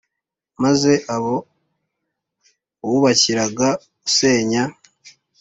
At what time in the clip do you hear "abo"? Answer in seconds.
1.15-1.35